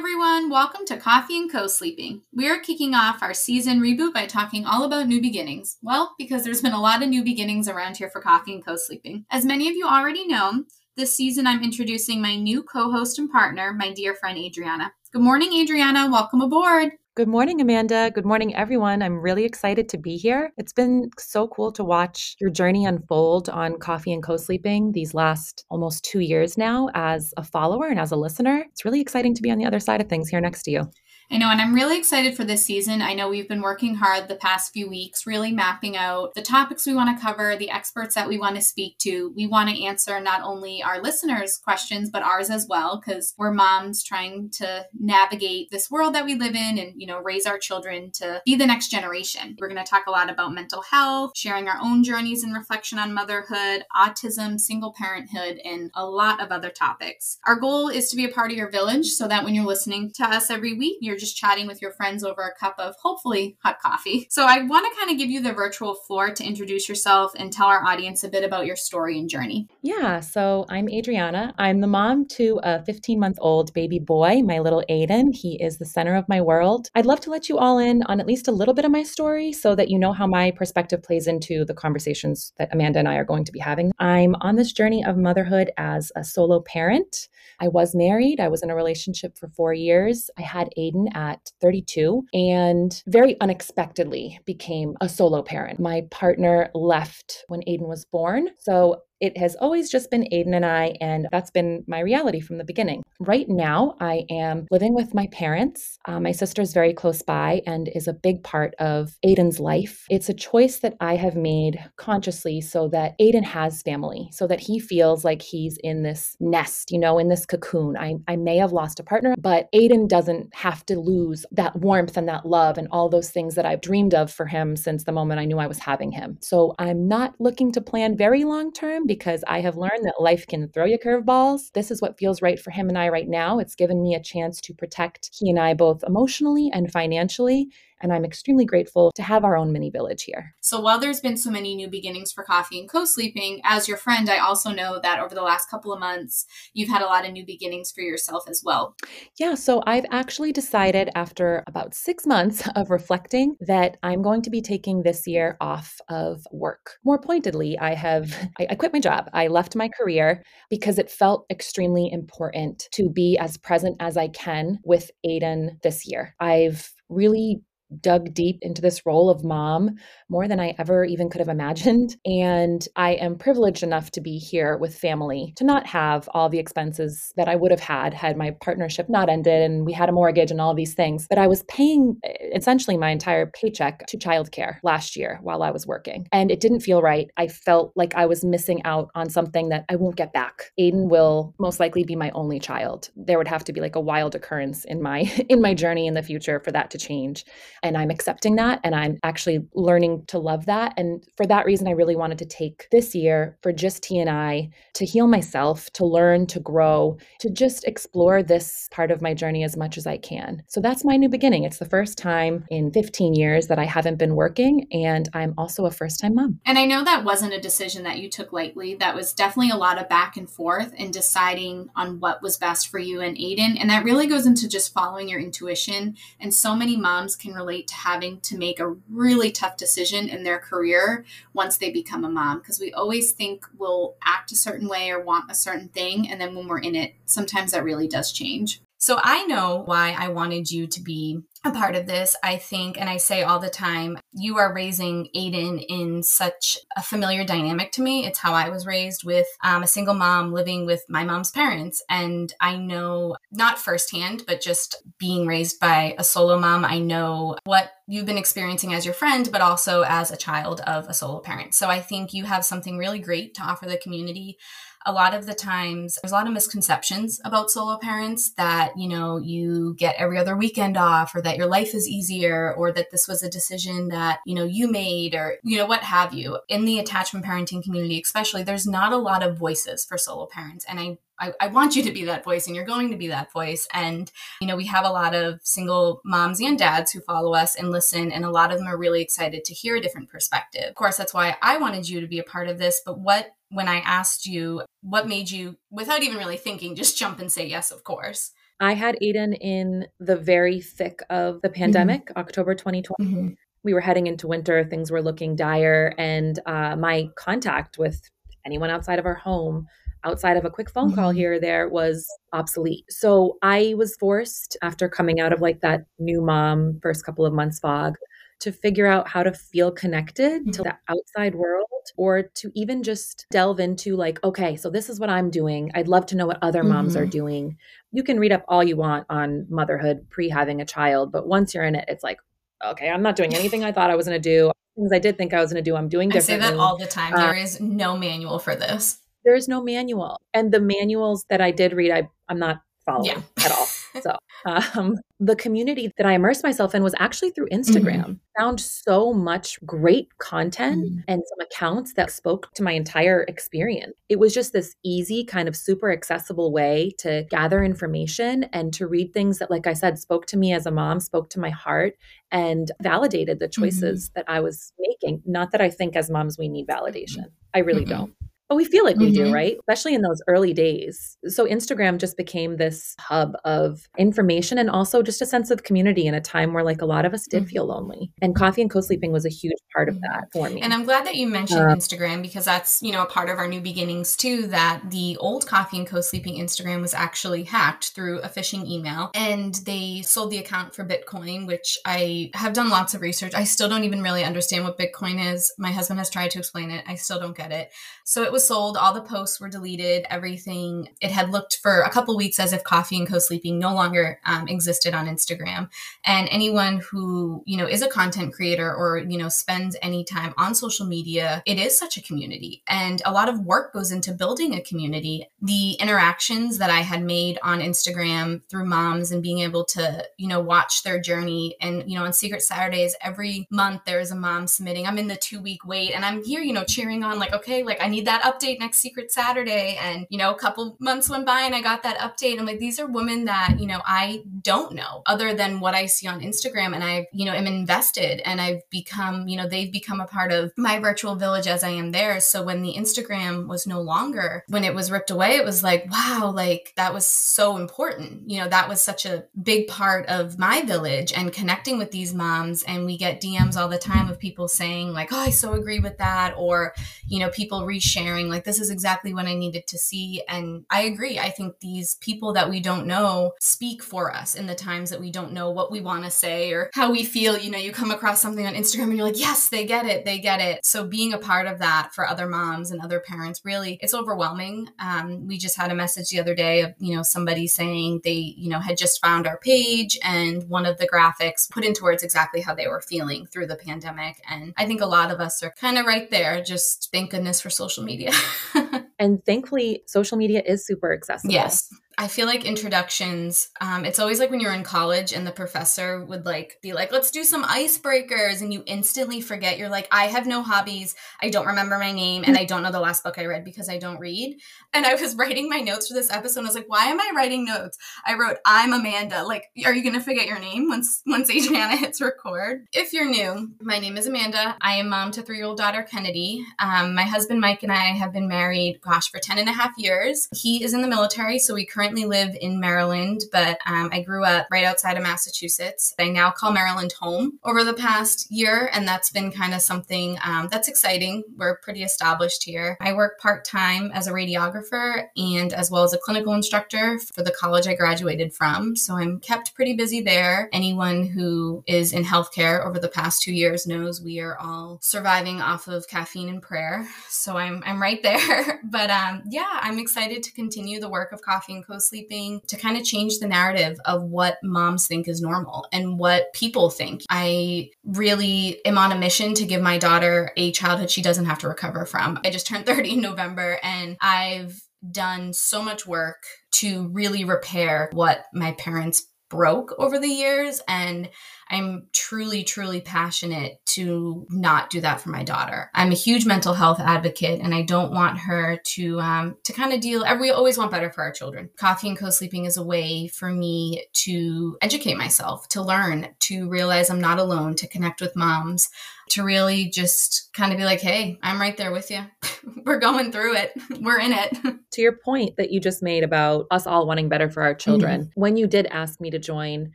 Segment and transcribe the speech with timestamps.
[0.00, 0.48] everyone.
[0.48, 2.22] Welcome to Coffee and Co Sleeping.
[2.32, 5.76] We are kicking off our season reboot by talking all about new beginnings.
[5.82, 8.76] Well, because there's been a lot of new beginnings around here for Coffee and Co
[8.76, 9.26] Sleeping.
[9.30, 10.64] As many of you already know,
[10.96, 14.90] this season I'm introducing my new co host and partner, my dear friend Adriana.
[15.12, 16.10] Good morning, Adriana.
[16.10, 16.92] Welcome aboard.
[17.16, 18.12] Good morning, Amanda.
[18.14, 19.02] Good morning, everyone.
[19.02, 20.52] I'm really excited to be here.
[20.58, 25.12] It's been so cool to watch your journey unfold on Coffee and Co Sleeping these
[25.12, 28.64] last almost two years now as a follower and as a listener.
[28.70, 30.88] It's really exciting to be on the other side of things here next to you.
[31.32, 33.00] I know, and I'm really excited for this season.
[33.00, 36.84] I know we've been working hard the past few weeks, really mapping out the topics
[36.84, 39.32] we want to cover, the experts that we want to speak to.
[39.36, 43.52] We want to answer not only our listeners' questions, but ours as well, because we're
[43.52, 47.58] moms trying to navigate this world that we live in and, you know, raise our
[47.58, 49.56] children to be the next generation.
[49.60, 52.98] We're going to talk a lot about mental health, sharing our own journeys and reflection
[52.98, 57.38] on motherhood, autism, single parenthood, and a lot of other topics.
[57.46, 60.10] Our goal is to be a part of your village so that when you're listening
[60.16, 63.56] to us every week, you're just chatting with your friends over a cup of hopefully
[63.62, 64.26] hot coffee.
[64.30, 67.52] So I want to kind of give you the virtual floor to introduce yourself and
[67.52, 69.68] tell our audience a bit about your story and journey.
[69.82, 71.54] Yeah, so I'm Adriana.
[71.58, 75.34] I'm the mom to a 15 month old baby boy, my little Aiden.
[75.34, 76.88] He is the center of my world.
[76.94, 79.02] I'd love to let you all in on at least a little bit of my
[79.02, 83.08] story so that you know how my perspective plays into the conversations that Amanda and
[83.08, 83.92] I are going to be having.
[83.98, 87.28] I'm on this journey of motherhood as a solo parent.
[87.60, 90.30] I was married, I was in a relationship for four years.
[90.38, 95.78] I had Aiden at 32 and very unexpectedly became a solo parent.
[95.78, 98.48] My partner left when Aiden was born.
[98.58, 102.58] So it has always just been Aiden and I, and that's been my reality from
[102.58, 103.02] the beginning.
[103.18, 105.98] Right now, I am living with my parents.
[106.06, 110.06] Uh, my sister is very close by and is a big part of Aiden's life.
[110.08, 114.60] It's a choice that I have made consciously so that Aiden has family, so that
[114.60, 117.96] he feels like he's in this nest, you know, in this cocoon.
[117.98, 122.16] I, I may have lost a partner, but Aiden doesn't have to lose that warmth
[122.16, 125.12] and that love and all those things that I've dreamed of for him since the
[125.12, 126.38] moment I knew I was having him.
[126.40, 130.46] So I'm not looking to plan very long term because I have learned that life
[130.46, 131.72] can throw you curveballs.
[131.72, 133.58] This is what feels right for him and I right now.
[133.58, 137.70] It's given me a chance to protect he and I both emotionally and financially
[138.00, 140.54] and I'm extremely grateful to have our own mini village here.
[140.60, 144.28] So while there's been so many new beginnings for coffee and co-sleeping, as your friend,
[144.28, 147.32] I also know that over the last couple of months, you've had a lot of
[147.32, 148.94] new beginnings for yourself as well.
[149.38, 154.50] Yeah, so I've actually decided after about six months of reflecting that I'm going to
[154.50, 156.96] be taking this year off of work.
[157.04, 159.28] More pointedly, I have I, I quit my job.
[159.32, 164.28] I left my career because it felt extremely important to be as present as I
[164.28, 166.34] can with Aiden this year.
[166.40, 167.62] I've really
[168.00, 169.96] dug deep into this role of mom
[170.28, 172.16] more than I ever even could have imagined.
[172.30, 176.58] And I am privileged enough to be here with family to not have all the
[176.58, 180.12] expenses that I would have had had my partnership not ended and we had a
[180.12, 181.26] mortgage and all these things.
[181.28, 185.70] But I was paying eh, essentially my entire paycheck to childcare last year while I
[185.70, 186.28] was working.
[186.32, 187.30] And it didn't feel right.
[187.36, 190.70] I felt like I was missing out on something that I won't get back.
[190.78, 193.10] Aiden will most likely be my only child.
[193.16, 196.14] There would have to be like a wild occurrence in my in my journey in
[196.14, 197.44] the future for that to change.
[197.82, 200.94] And I'm accepting that and I'm actually learning to love that.
[200.96, 204.30] And for that reason, I really wanted to take this year for just he and
[204.30, 209.34] I to heal myself, to learn, to grow, to just explore this part of my
[209.34, 210.62] journey as much as I can.
[210.66, 211.64] So that's my new beginning.
[211.64, 215.86] It's the first time in 15 years that I haven't been working, and I'm also
[215.86, 216.60] a first time mom.
[216.66, 218.94] And I know that wasn't a decision that you took lightly.
[218.94, 222.88] That was definitely a lot of back and forth in deciding on what was best
[222.88, 223.76] for you and Aiden.
[223.78, 226.16] And that really goes into just following your intuition.
[226.38, 230.28] And so many moms can relate relate to having to make a really tough decision
[230.28, 231.24] in their career
[231.54, 235.22] once they become a mom because we always think we'll act a certain way or
[235.22, 238.80] want a certain thing and then when we're in it sometimes that really does change
[239.00, 242.36] so I know why I wanted you to be a part of this.
[242.42, 247.02] I think, and I say all the time, you are raising Aiden in such a
[247.02, 248.26] familiar dynamic to me.
[248.26, 252.02] It's how I was raised with um, a single mom living with my mom's parents.
[252.08, 257.56] And I know, not firsthand, but just being raised by a solo mom, I know
[257.64, 261.40] what you've been experiencing as your friend, but also as a child of a solo
[261.40, 261.74] parent.
[261.74, 264.58] So I think you have something really great to offer the community
[265.06, 269.08] a lot of the times there's a lot of misconceptions about solo parents that, you
[269.08, 273.10] know, you get every other weekend off or that your life is easier or that
[273.10, 276.58] this was a decision that, you know, you made or, you know, what have you.
[276.68, 280.84] In the attachment parenting community, especially, there's not a lot of voices for solo parents.
[280.88, 283.28] And I I, I, want you to be that voice and you're going to be
[283.28, 283.88] that voice.
[283.94, 287.74] And, you know, we have a lot of single moms and dads who follow us
[287.74, 290.84] and listen, and a lot of them are really excited to hear a different perspective.
[290.88, 293.00] Of course, that's why I wanted you to be a part of this.
[293.04, 297.40] But what, when I asked you, what made you, without even really thinking, just jump
[297.40, 298.52] and say yes, of course?
[298.80, 301.80] I had Aiden in the very thick of the mm-hmm.
[301.80, 302.38] pandemic, mm-hmm.
[302.38, 303.30] October 2020.
[303.30, 303.48] Mm-hmm.
[303.82, 308.28] We were heading into winter, things were looking dire, and uh, my contact with
[308.66, 309.86] anyone outside of our home
[310.24, 311.38] outside of a quick phone call mm-hmm.
[311.38, 313.04] here or there was obsolete.
[313.08, 317.52] So I was forced after coming out of like that new mom first couple of
[317.52, 318.16] months fog
[318.60, 320.70] to figure out how to feel connected mm-hmm.
[320.70, 321.86] to the outside world
[322.16, 326.08] or to even just delve into like okay so this is what i'm doing i'd
[326.08, 327.22] love to know what other moms mm-hmm.
[327.22, 327.76] are doing
[328.12, 331.74] you can read up all you want on motherhood pre having a child but once
[331.74, 332.38] you're in it it's like
[332.84, 335.36] okay i'm not doing anything i thought i was going to do things i did
[335.36, 336.66] think i was going to do i'm doing differently.
[336.66, 339.68] i say that all the time uh, there is no manual for this there is
[339.68, 343.64] no manual and the manuals that i did read I, i'm not following yeah.
[343.64, 343.86] at all
[344.22, 348.20] so um, the community that I immersed myself in was actually through Instagram.
[348.20, 348.32] Mm-hmm.
[348.58, 351.20] Found so much great content mm-hmm.
[351.28, 354.14] and some accounts that spoke to my entire experience.
[354.28, 359.06] It was just this easy, kind of super accessible way to gather information and to
[359.06, 361.70] read things that, like I said, spoke to me as a mom, spoke to my
[361.70, 362.14] heart,
[362.50, 364.40] and validated the choices mm-hmm.
[364.40, 365.42] that I was making.
[365.46, 367.46] Not that I think as moms we need validation.
[367.72, 368.34] I really don't.
[368.70, 369.46] But we feel like we mm-hmm.
[369.46, 369.76] do, right?
[369.80, 371.36] Especially in those early days.
[371.48, 376.24] So Instagram just became this hub of information and also just a sense of community
[376.24, 377.68] in a time where like a lot of us did mm-hmm.
[377.70, 378.30] feel lonely.
[378.40, 380.80] And coffee and co-sleeping was a huge part of that for me.
[380.80, 383.58] And I'm glad that you mentioned uh, Instagram because that's, you know, a part of
[383.58, 388.38] our new beginnings too that the old coffee and co-sleeping Instagram was actually hacked through
[388.38, 393.14] a phishing email and they sold the account for Bitcoin, which I have done lots
[393.14, 393.52] of research.
[393.52, 395.72] I still don't even really understand what Bitcoin is.
[395.76, 397.02] My husband has tried to explain it.
[397.08, 397.90] I still don't get it.
[398.24, 398.96] So it was sold.
[398.96, 400.26] All the posts were deleted.
[400.30, 401.08] Everything.
[401.20, 404.40] It had looked for a couple weeks as if Coffee and Co Sleeping no longer
[404.44, 405.88] um, existed on Instagram.
[406.24, 410.54] And anyone who you know is a content creator or you know spends any time
[410.56, 414.32] on social media, it is such a community, and a lot of work goes into
[414.32, 415.46] building a community.
[415.62, 420.48] The interactions that I had made on Instagram through moms and being able to you
[420.48, 424.36] know watch their journey, and you know on Secret Saturdays every month there is a
[424.36, 425.06] mom submitting.
[425.06, 427.82] I'm in the two week wait, and I'm here you know cheering on like okay
[427.82, 429.98] like I need that update next Secret Saturday.
[430.00, 432.58] And, you know, a couple months went by and I got that update.
[432.58, 436.06] I'm like, these are women that, you know, I don't know other than what I
[436.06, 436.94] see on Instagram.
[436.94, 440.52] And I've, you know, am invested and I've become, you know, they've become a part
[440.52, 442.46] of my virtual village as I am theirs.
[442.46, 446.10] So when the Instagram was no longer, when it was ripped away, it was like,
[446.10, 448.50] wow, like that was so important.
[448.50, 452.34] You know, that was such a big part of my village and connecting with these
[452.34, 452.82] moms.
[452.84, 456.00] And we get DMs all the time of people saying, like, oh, I so agree
[456.00, 456.54] with that.
[456.56, 456.94] Or,
[457.26, 460.42] you know, people resharing like this is exactly what I needed to see.
[460.48, 461.38] And I agree.
[461.38, 465.20] I think these people that we don't know speak for us in the times that
[465.20, 467.58] we don't know what we want to say or how we feel.
[467.58, 470.24] You know you come across something on Instagram and you're like yes they get it
[470.24, 470.84] they get it.
[470.84, 474.88] So being a part of that for other moms and other parents really it's overwhelming.
[474.98, 478.54] Um, we just had a message the other day of you know somebody saying they
[478.56, 482.22] you know had just found our page and one of the graphics put into words
[482.22, 484.40] exactly how they were feeling through the pandemic.
[484.48, 487.60] And I think a lot of us are kind of right there just thank goodness
[487.60, 488.29] for social media.
[489.18, 491.52] and thankfully, social media is super accessible.
[491.52, 491.92] Yes.
[492.20, 496.22] I feel like introductions, um, it's always like when you're in college and the professor
[496.26, 498.60] would like be like, let's do some icebreakers.
[498.60, 499.78] And you instantly forget.
[499.78, 501.14] You're like, I have no hobbies.
[501.40, 502.44] I don't remember my name.
[502.46, 504.58] And I don't know the last book I read because I don't read.
[504.92, 506.60] And I was writing my notes for this episode.
[506.60, 507.96] I was like, why am I writing notes?
[508.26, 509.42] I wrote, I'm Amanda.
[509.42, 512.84] Like, are you going to forget your name once, once Adriana hits record?
[512.92, 514.76] If you're new, my name is Amanda.
[514.82, 516.66] I am mom to three year old daughter Kennedy.
[516.80, 519.92] Um, my husband Mike and I have been married, gosh, for 10 and a half
[519.96, 520.50] years.
[520.54, 521.58] He is in the military.
[521.58, 525.22] So we currently currently live in Maryland, but um, I grew up right outside of
[525.22, 526.12] Massachusetts.
[526.18, 530.36] I now call Maryland home over the past year, and that's been kind of something
[530.44, 531.44] um, that's exciting.
[531.56, 532.96] We're pretty established here.
[533.00, 537.44] I work part time as a radiographer and as well as a clinical instructor for
[537.44, 538.96] the college I graduated from.
[538.96, 540.68] So I'm kept pretty busy there.
[540.72, 545.60] Anyone who is in healthcare over the past two years knows we are all surviving
[545.60, 547.06] off of caffeine and prayer.
[547.28, 548.80] So I'm, I'm right there.
[548.82, 552.96] but um, yeah, I'm excited to continue the work of Coffee and Sleeping to kind
[552.96, 557.22] of change the narrative of what moms think is normal and what people think.
[557.28, 561.58] I really am on a mission to give my daughter a childhood she doesn't have
[561.60, 562.38] to recover from.
[562.44, 564.80] I just turned 30 in November and I've
[565.10, 566.42] done so much work
[566.72, 571.28] to really repair what my parents broke over the years and
[571.70, 575.90] I'm truly, truly passionate to not do that for my daughter.
[575.94, 579.92] I'm a huge mental health advocate and I don't want her to um, to kind
[579.92, 581.70] of deal we always want better for our children.
[581.76, 587.10] Coffee and co-sleeping is a way for me to educate myself, to learn, to realize
[587.10, 588.88] I'm not alone, to connect with moms
[589.30, 592.20] to really just kind of be like, hey, I'm right there with you.
[592.84, 593.72] We're going through it.
[594.00, 594.58] We're in it.
[594.94, 598.22] To your point that you just made about us all wanting better for our children,
[598.22, 598.40] mm-hmm.
[598.40, 599.92] when you did ask me to join,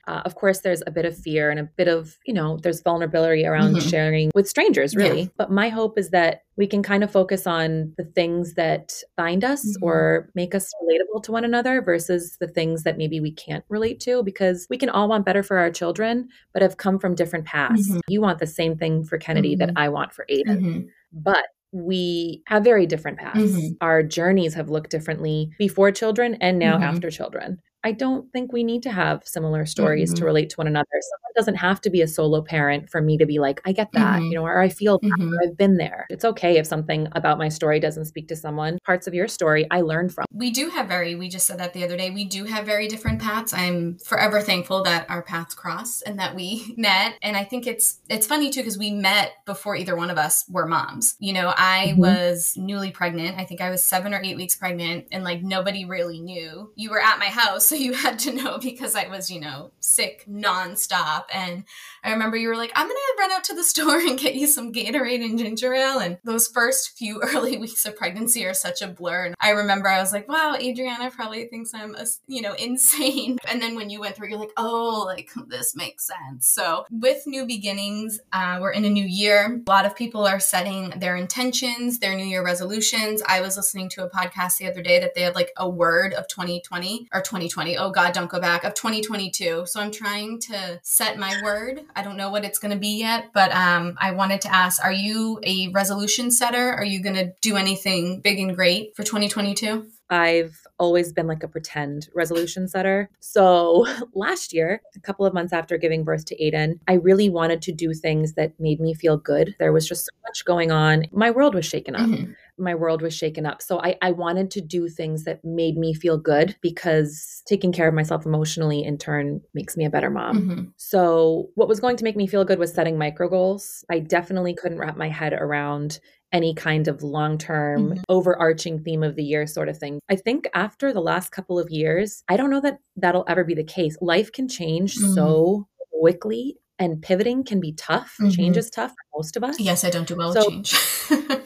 [0.08, 2.82] uh, of course, there's a bit of fear and a bit of, you know, there's
[2.82, 3.88] vulnerability around mm-hmm.
[3.88, 5.22] sharing with strangers, really.
[5.22, 5.28] Yeah.
[5.38, 9.44] But my hope is that we can kind of focus on the things that bind
[9.44, 9.84] us mm-hmm.
[9.84, 14.00] or make us relatable to one another versus the things that maybe we can't relate
[14.02, 17.46] to because we can all want better for our children, but have come from different
[17.46, 17.90] paths.
[17.90, 18.00] Mm-hmm.
[18.08, 19.68] You want the same thing for Kennedy mm-hmm.
[19.68, 20.62] that I want for Aiden.
[20.62, 20.80] Mm-hmm.
[21.12, 23.40] But we have very different paths.
[23.40, 23.74] Mm-hmm.
[23.82, 26.84] Our journeys have looked differently before children and now mm-hmm.
[26.84, 27.60] after children.
[27.86, 30.18] I don't think we need to have similar stories mm-hmm.
[30.18, 30.88] to relate to one another.
[30.92, 33.92] Someone doesn't have to be a solo parent for me to be like, I get
[33.92, 34.26] that, mm-hmm.
[34.26, 35.36] you know, or I feel that, mm-hmm.
[35.44, 36.08] I've been there.
[36.10, 38.80] It's okay if something about my story doesn't speak to someone.
[38.84, 40.26] Parts of your story I learned from.
[40.34, 42.88] We do have very, we just said that the other day, we do have very
[42.88, 43.54] different paths.
[43.54, 47.20] I'm forever thankful that our paths cross and that we met.
[47.22, 50.44] And I think it's it's funny too, because we met before either one of us
[50.50, 51.16] were moms.
[51.20, 52.02] You know, I mm-hmm.
[52.02, 53.38] was newly pregnant.
[53.38, 56.72] I think I was seven or eight weeks pregnant, and like nobody really knew.
[56.76, 60.26] You were at my house you had to know because I was, you know, sick
[60.30, 61.26] nonstop.
[61.34, 61.64] And
[62.04, 64.36] I remember you were like, I'm going to run out to the store and get
[64.36, 66.00] you some Gatorade and ginger ale.
[66.00, 69.26] And those first few early weeks of pregnancy are such a blur.
[69.26, 73.38] And I remember I was like, wow, Adriana probably thinks I'm, a, you know, insane.
[73.48, 76.48] And then when you went through, you're like, oh, like this makes sense.
[76.48, 79.62] So with new beginnings, uh, we're in a new year.
[79.68, 83.22] A lot of people are setting their intentions, their new year resolutions.
[83.28, 86.14] I was listening to a podcast the other day that they had like a word
[86.14, 87.22] of 2020 or
[87.66, 89.66] 2020 oh God, don't go back, of 2022.
[89.66, 91.82] So I'm trying to set my word.
[91.96, 94.84] I don't know what it's going to be yet, but um, I wanted to ask
[94.84, 96.74] Are you a resolution setter?
[96.74, 99.88] Are you going to do anything big and great for 2022?
[100.08, 103.10] I've always been like a pretend resolution setter.
[103.22, 107.64] So last year, a couple of months after giving birth to Aiden, I really wanted
[107.64, 109.56] to do things that made me feel good.
[109.58, 111.06] There was just so much going on.
[111.12, 112.08] My world was shaken up.
[112.08, 113.62] Mm-hmm my world was shaken up.
[113.62, 117.88] So I, I wanted to do things that made me feel good because taking care
[117.88, 120.42] of myself emotionally in turn makes me a better mom.
[120.42, 120.64] Mm-hmm.
[120.78, 123.84] So what was going to make me feel good was setting micro goals.
[123.90, 126.00] I definitely couldn't wrap my head around
[126.32, 128.02] any kind of long term, mm-hmm.
[128.10, 130.00] overarching theme of the year sort of thing.
[130.10, 133.54] I think after the last couple of years, I don't know that that'll ever be
[133.54, 133.98] the case.
[134.02, 135.14] Life can change mm-hmm.
[135.14, 135.68] so
[136.00, 138.16] quickly and pivoting can be tough.
[138.20, 138.32] Mm-hmm.
[138.32, 139.60] Change is tough for most of us.
[139.60, 141.42] Yes, I don't do well so, with change.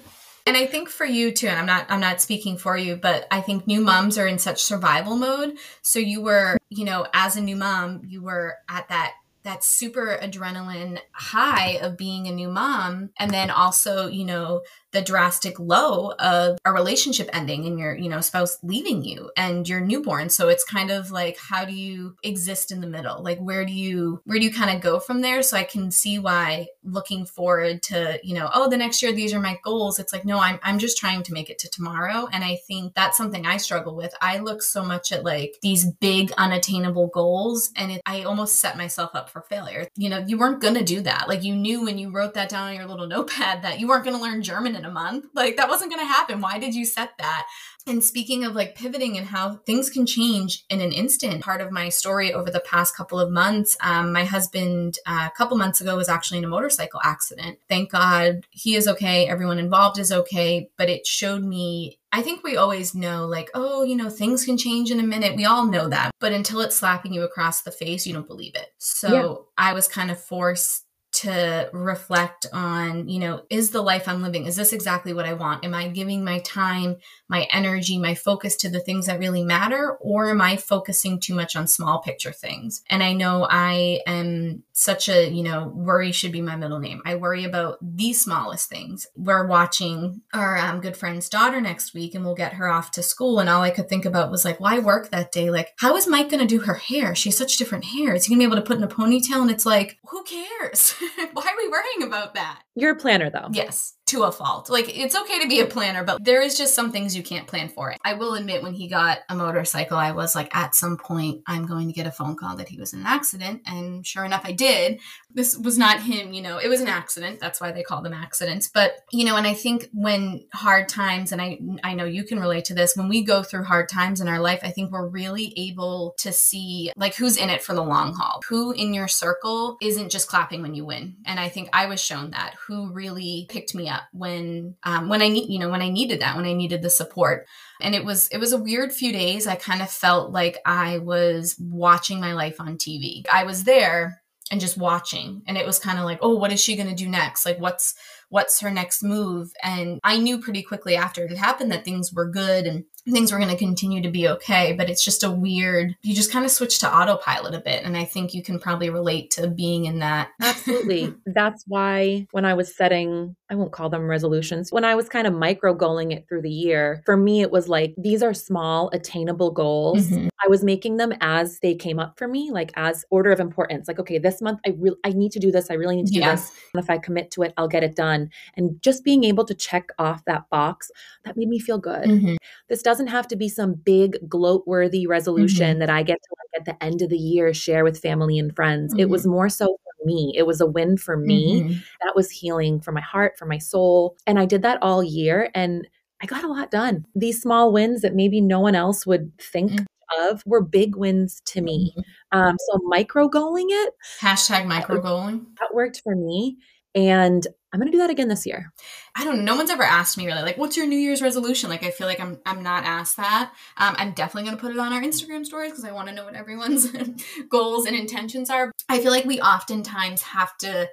[0.49, 3.27] and I think for you too, and I'm not I'm not speaking for you, but
[3.29, 5.57] I think new moms are in such survival mode.
[5.83, 10.19] So you were, you know, as a new mom, you were at that that super
[10.21, 16.11] adrenaline high of being a new mom and then also you know the drastic low
[16.13, 20.29] of a relationship ending and your you know spouse leaving you and your newborn.
[20.29, 23.21] So it's kind of like how do you exist in the middle?
[23.23, 25.43] Like where do you where do you kind of go from there?
[25.43, 29.33] So i can see why looking forward to you know oh the next year these
[29.33, 29.99] are my goals.
[29.99, 32.27] It's like no i'm, I'm just trying to make it to tomorrow.
[32.31, 34.13] And i think that's something i struggle with.
[34.21, 38.77] I look so much at like these big unattainable goals and it, i almost set
[38.77, 41.97] myself up for failure you know you weren't gonna do that like you knew when
[41.97, 44.85] you wrote that down on your little notepad that you weren't gonna learn german in
[44.85, 45.25] a month.
[45.33, 46.41] Like that wasn't going to happen.
[46.41, 47.45] Why did you set that?
[47.87, 51.71] And speaking of like pivoting and how things can change in an instant, part of
[51.71, 55.81] my story over the past couple of months, um, my husband uh, a couple months
[55.81, 57.59] ago was actually in a motorcycle accident.
[57.67, 59.27] Thank God he is okay.
[59.27, 60.69] Everyone involved is okay.
[60.77, 64.57] But it showed me I think we always know, like, oh, you know, things can
[64.57, 65.35] change in a minute.
[65.35, 66.11] We all know that.
[66.19, 68.73] But until it's slapping you across the face, you don't believe it.
[68.77, 69.69] So yeah.
[69.69, 74.45] I was kind of forced to reflect on, you know, is the life I'm living,
[74.45, 75.65] is this exactly what I want?
[75.65, 76.97] Am I giving my time,
[77.27, 79.97] my energy, my focus to the things that really matter?
[80.01, 82.83] Or am I focusing too much on small picture things?
[82.89, 87.01] And I know I am such a, you know, worry should be my middle name.
[87.05, 89.05] I worry about the smallest things.
[89.13, 93.03] We're watching our um, good friend's daughter next week and we'll get her off to
[93.03, 93.39] school.
[93.39, 95.51] And all I could think about was like, why work that day?
[95.51, 97.13] Like, how is Mike going to do her hair?
[97.13, 98.13] She has such different hair.
[98.13, 99.41] Is he going to be able to put in a ponytail?
[99.41, 100.91] And it's like, who cares?
[101.33, 102.61] why are we worrying about that?
[102.75, 103.49] You're a planner though.
[103.51, 104.69] Yes to a fault.
[104.69, 107.47] Like it's okay to be a planner, but there is just some things you can't
[107.47, 107.95] plan for.
[108.03, 111.65] I will admit when he got a motorcycle, I was like at some point I'm
[111.65, 114.41] going to get a phone call that he was in an accident and sure enough
[114.43, 114.99] I did.
[115.31, 116.57] This was not him, you know.
[116.57, 117.39] It was an accident.
[117.39, 118.67] That's why they call them accidents.
[118.67, 122.39] But, you know, and I think when hard times and I I know you can
[122.39, 125.07] relate to this, when we go through hard times in our life, I think we're
[125.07, 128.41] really able to see like who's in it for the long haul.
[128.49, 131.17] Who in your circle isn't just clapping when you win.
[131.25, 135.21] And I think I was shown that who really picked me up when um, when
[135.21, 137.47] I need you know when I needed that when I needed the support.
[137.81, 139.47] And it was it was a weird few days.
[139.47, 143.23] I kind of felt like I was watching my life on TV.
[143.31, 146.61] I was there and just watching and it was kind of like oh what is
[146.61, 147.93] she going to do next like what's
[148.29, 152.11] what's her next move and i knew pretty quickly after it had happened that things
[152.13, 155.29] were good and things were going to continue to be okay but it's just a
[155.29, 158.59] weird you just kind of switch to autopilot a bit and i think you can
[158.59, 163.71] probably relate to being in that absolutely that's why when i was setting i won't
[163.71, 167.17] call them resolutions when i was kind of micro goaling it through the year for
[167.17, 170.27] me it was like these are small attainable goals mm-hmm.
[170.43, 173.87] i was making them as they came up for me like as order of importance
[173.87, 176.13] like okay this month i really i need to do this i really need to
[176.13, 176.35] do yeah.
[176.35, 179.45] this and if i commit to it i'll get it done and just being able
[179.45, 180.91] to check off that box
[181.23, 182.35] that made me feel good mm-hmm.
[182.67, 185.79] this doesn't have to be some big gloat worthy resolution mm-hmm.
[185.79, 188.55] that I get to like at the end of the year share with family and
[188.55, 188.93] friends.
[188.93, 189.01] Mm-hmm.
[189.01, 189.31] It was mm-hmm.
[189.31, 190.33] more so for me.
[190.35, 191.61] It was a win for me.
[191.61, 191.79] Mm-hmm.
[192.01, 194.15] That was healing for my heart, for my soul.
[194.25, 195.87] And I did that all year and
[196.21, 197.05] I got a lot done.
[197.15, 200.29] These small wins that maybe no one else would think mm-hmm.
[200.29, 201.95] of were big wins to me.
[202.31, 203.93] Um, so micro goaling it.
[204.21, 205.45] Hashtag micro goaling.
[205.59, 206.57] That worked for me.
[206.95, 208.73] And I'm gonna do that again this year.
[209.15, 209.45] I don't.
[209.45, 212.07] No one's ever asked me really like, "What's your New Year's resolution?" Like, I feel
[212.07, 213.51] like I'm I'm not asked that.
[213.77, 216.25] Um, I'm definitely gonna put it on our Instagram stories because I want to know
[216.25, 216.91] what everyone's
[217.49, 218.71] goals and intentions are.
[218.87, 220.89] I feel like we oftentimes have to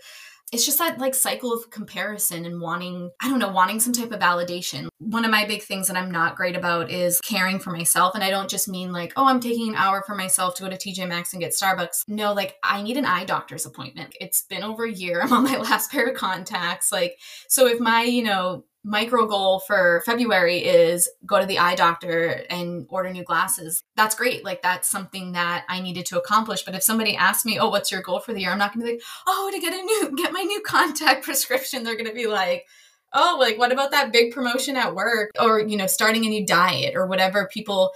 [0.52, 4.12] it's just that like cycle of comparison and wanting i don't know wanting some type
[4.12, 4.88] of validation.
[4.98, 8.22] One of my big things that i'm not great about is caring for myself and
[8.22, 10.76] i don't just mean like oh i'm taking an hour for myself to go to
[10.76, 12.04] tj maxx and get starbucks.
[12.08, 14.14] No like i need an eye doctor's appointment.
[14.20, 15.20] It's been over a year.
[15.22, 16.92] I'm on my last pair of contacts.
[16.92, 21.74] Like so if my you know micro goal for February is go to the eye
[21.74, 23.82] doctor and order new glasses.
[23.96, 24.44] That's great.
[24.44, 26.62] Like that's something that I needed to accomplish.
[26.62, 28.86] But if somebody asks me, "Oh, what's your goal for the year?" I'm not going
[28.86, 32.06] to be like, "Oh, to get a new get my new contact prescription." They're going
[32.06, 32.64] to be like,
[33.12, 36.46] "Oh, like what about that big promotion at work or, you know, starting a new
[36.46, 37.92] diet or whatever people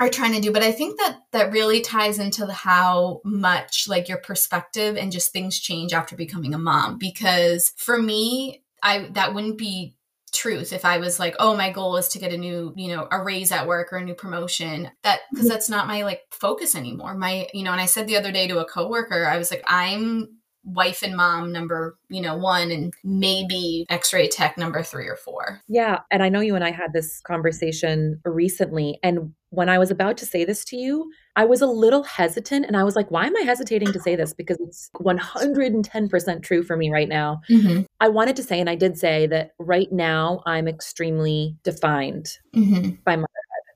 [0.00, 3.88] are trying to do but i think that that really ties into the how much
[3.88, 9.08] like your perspective and just things change after becoming a mom because for me i
[9.14, 9.96] that wouldn't be
[10.30, 13.08] truth if i was like oh my goal is to get a new you know
[13.10, 15.52] a raise at work or a new promotion that because mm-hmm.
[15.52, 18.46] that's not my like focus anymore my you know and i said the other day
[18.46, 20.37] to a coworker i was like i'm
[20.74, 25.60] wife and mom number you know one and maybe x-ray tech number three or four
[25.68, 29.90] yeah and i know you and i had this conversation recently and when i was
[29.90, 33.10] about to say this to you i was a little hesitant and i was like
[33.10, 37.40] why am i hesitating to say this because it's 110% true for me right now
[37.50, 37.82] mm-hmm.
[38.00, 42.90] i wanted to say and i did say that right now i'm extremely defined mm-hmm.
[43.04, 43.26] by my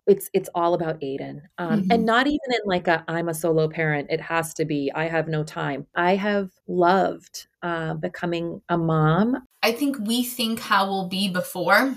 [0.06, 1.42] it's it's all about Aiden.
[1.58, 1.92] Um, mm-hmm.
[1.92, 4.08] And not even in like a I'm a solo parent.
[4.10, 5.86] It has to be I have no time.
[5.94, 9.46] I have loved uh, becoming a mom.
[9.62, 11.94] I think we think how we'll be before.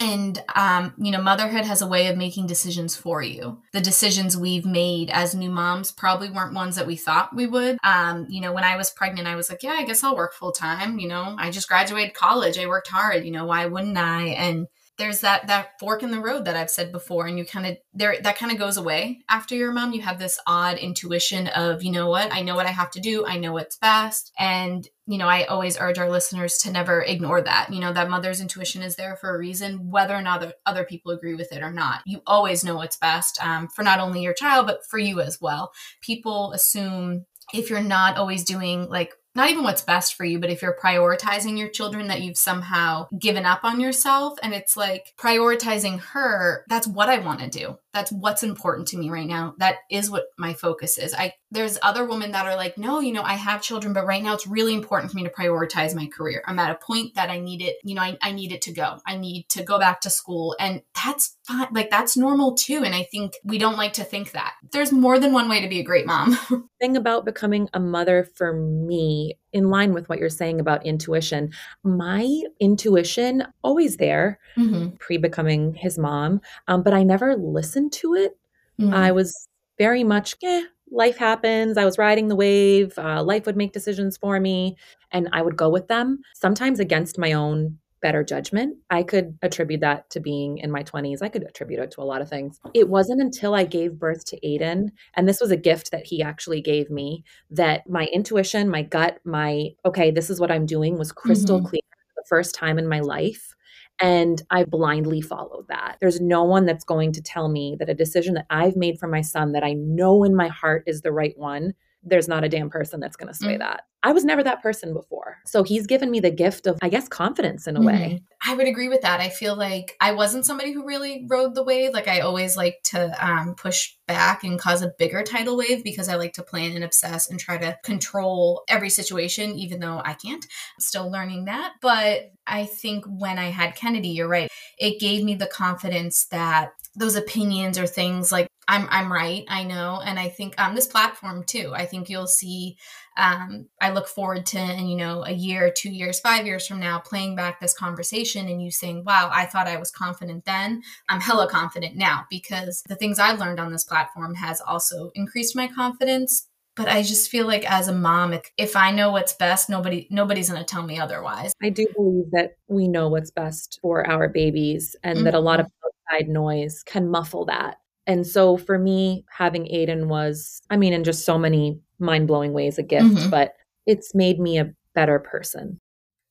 [0.00, 3.62] And, um, you know, motherhood has a way of making decisions for you.
[3.72, 7.78] The decisions we've made as new moms probably weren't ones that we thought we would.
[7.84, 10.34] Um, you know, when I was pregnant, I was like, yeah, I guess I'll work
[10.34, 10.98] full time.
[10.98, 12.58] You know, I just graduated college.
[12.58, 13.24] I worked hard.
[13.24, 14.26] You know, why wouldn't I?
[14.30, 17.66] And there's that that fork in the road that I've said before and you kind
[17.66, 19.92] of there that kind of goes away after your mom.
[19.92, 22.32] You have this odd intuition of you know what?
[22.32, 23.26] I know what I have to do.
[23.26, 24.32] I know what's best.
[24.38, 27.72] And you know I always urge our listeners to never ignore that.
[27.72, 30.84] You know that mother's intuition is there for a reason whether or not other, other
[30.84, 32.02] people agree with it or not.
[32.06, 35.40] You always know what's best um, for not only your child but for you as
[35.40, 35.72] well.
[36.02, 40.50] People assume if you're not always doing like not even what's best for you, but
[40.50, 44.38] if you're prioritizing your children, that you've somehow given up on yourself.
[44.42, 47.78] And it's like prioritizing her, that's what I want to do.
[47.94, 49.54] That's what's important to me right now.
[49.58, 51.14] That is what my focus is.
[51.14, 54.22] I there's other women that are like, no, you know, I have children, but right
[54.22, 56.42] now it's really important for me to prioritize my career.
[56.46, 58.72] I'm at a point that I need it, you know, I, I need it to
[58.72, 58.98] go.
[59.06, 60.56] I need to go back to school.
[60.58, 61.68] And that's fine.
[61.72, 62.82] Like that's normal too.
[62.84, 64.54] And I think we don't like to think that.
[64.72, 66.36] There's more than one way to be a great mom.
[66.80, 71.50] thing about becoming a mother for me in line with what you're saying about intuition.
[71.84, 72.28] My
[72.60, 74.96] intuition always there, mm-hmm.
[74.96, 78.36] pre becoming his mom, um, but I never listened to it.
[78.78, 78.92] Mm-hmm.
[78.92, 81.78] I was very much, eh, life happens.
[81.78, 82.98] I was riding the wave.
[82.98, 84.76] Uh, life would make decisions for me,
[85.12, 88.76] and I would go with them, sometimes against my own better judgment.
[88.90, 91.22] I could attribute that to being in my 20s.
[91.22, 92.60] I could attribute it to a lot of things.
[92.74, 96.22] It wasn't until I gave birth to Aiden, and this was a gift that he
[96.22, 100.98] actually gave me, that my intuition, my gut, my, okay, this is what I'm doing
[100.98, 101.68] was crystal mm-hmm.
[101.68, 101.80] clear
[102.14, 103.54] the first time in my life.
[104.00, 105.96] And I blindly followed that.
[106.00, 109.08] There's no one that's going to tell me that a decision that I've made for
[109.08, 111.72] my son that I know in my heart is the right one
[112.04, 113.60] there's not a damn person that's going to sway mm-hmm.
[113.60, 113.82] that.
[114.02, 115.38] I was never that person before.
[115.46, 117.86] So he's given me the gift of, I guess, confidence in a mm-hmm.
[117.86, 118.22] way.
[118.46, 119.20] I would agree with that.
[119.20, 121.94] I feel like I wasn't somebody who really rode the wave.
[121.94, 126.10] Like I always like to um, push back and cause a bigger tidal wave because
[126.10, 130.12] I like to plan and obsess and try to control every situation, even though I
[130.12, 130.44] can't.
[130.44, 131.72] I'm still learning that.
[131.80, 136.72] But I think when I had Kennedy, you're right, it gave me the confidence that
[136.96, 140.86] those opinions or things like I'm I'm right, I know, and I think um this
[140.86, 141.72] platform too.
[141.74, 142.76] I think you'll see.
[143.16, 146.80] Um, I look forward to, and you know, a year, two years, five years from
[146.80, 150.82] now, playing back this conversation and you saying, "Wow, I thought I was confident then.
[151.08, 155.56] I'm hella confident now," because the things I learned on this platform has also increased
[155.56, 156.48] my confidence.
[156.76, 160.08] But I just feel like as a mom, if, if I know what's best, nobody
[160.10, 161.52] nobody's going to tell me otherwise.
[161.62, 165.24] I do believe that we know what's best for our babies, and mm-hmm.
[165.26, 166.14] that a lot of mm-hmm.
[166.16, 171.04] outside noise can muffle that and so for me, having Aiden was, I mean, in
[171.04, 173.30] just so many mind blowing ways, a gift, mm-hmm.
[173.30, 173.54] but
[173.86, 175.78] it's made me a better person.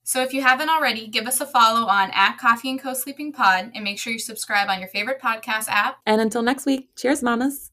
[0.03, 3.31] So if you haven't already, give us a follow on at Coffee and Co Sleeping
[3.31, 5.97] Pod and make sure you subscribe on your favorite podcast app.
[6.05, 7.71] And until next week, cheers, mamas.